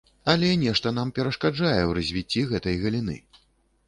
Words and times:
Але 0.31 0.47
нешта 0.61 0.93
нам 0.99 1.11
перашкаджае 1.19 1.81
ў 1.81 1.91
развіцці 1.97 2.41
гэтай 2.55 2.75
галіны. 2.85 3.19